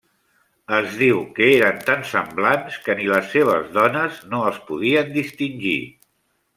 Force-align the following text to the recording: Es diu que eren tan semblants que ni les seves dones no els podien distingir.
Es 0.77 0.95
diu 1.01 1.19
que 1.35 1.49
eren 1.57 1.83
tan 1.91 2.01
semblants 2.13 2.81
que 2.87 2.97
ni 3.03 3.07
les 3.13 3.31
seves 3.37 3.71
dones 3.79 4.21
no 4.35 4.45
els 4.51 4.61
podien 4.73 5.17
distingir. 5.23 5.81